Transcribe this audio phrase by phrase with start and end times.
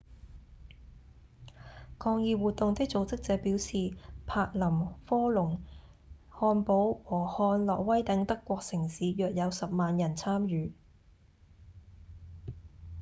[1.99, 3.93] 抗議活動的組織者表示
[4.25, 5.61] 柏林、科隆、
[6.31, 10.73] 漢堡和漢諾威等德國城市約有10萬人參與